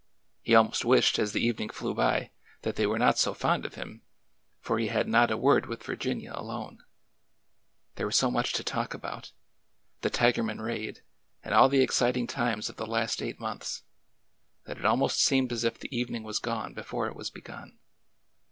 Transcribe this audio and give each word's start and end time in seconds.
He 0.41 0.55
almost 0.55 0.83
wished, 0.83 1.19
as 1.19 1.31
the 1.31 1.45
evening 1.45 1.69
flew 1.69 1.93
by, 1.93 2.31
that 2.63 2.75
they 2.75 2.87
were 2.87 2.97
not 2.97 3.19
so 3.19 3.35
fond 3.35 3.65
of 3.67 3.75
him, 3.75 4.01
for 4.59 4.79
he 4.79 4.87
had 4.87 5.07
not 5.07 5.29
a 5.29 5.37
word 5.37 5.67
with 5.67 5.83
Virginia 5.83 6.31
alone. 6.33 6.79
There 7.93 8.07
was 8.07 8.15
so 8.15 8.31
much 8.31 8.51
to 8.53 8.63
talk 8.63 8.95
about— 8.95 9.31
the 10.01 10.09
Tigerman 10.09 10.59
raid, 10.59 11.03
and 11.43 11.53
all 11.53 11.69
the 11.69 11.83
exciting 11.83 12.25
times 12.25 12.67
of 12.67 12.77
the 12.77 12.87
last 12.87 13.21
eight 13.21 13.39
months— 13.39 13.83
that 14.65 14.79
it 14.79 14.85
almost 14.85 15.21
seemed 15.21 15.51
as 15.51 15.63
if 15.63 15.77
the 15.79 15.95
evening 15.95 16.23
was 16.23 16.39
gone 16.39 16.73
before 16.73 17.05
it 17.05 17.13
v/as 17.13 17.29
begun. 17.29 17.77